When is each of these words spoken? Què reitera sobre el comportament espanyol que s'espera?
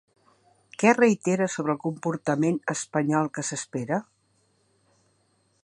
Què 0.83 0.93
reitera 0.97 1.47
sobre 1.55 1.71
el 1.75 1.79
comportament 1.83 2.57
espanyol 2.75 3.29
que 3.37 3.45
s'espera? 3.51 4.01